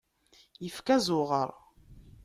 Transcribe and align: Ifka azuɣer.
Ifka 0.67 0.91
azuɣer. 0.95 1.49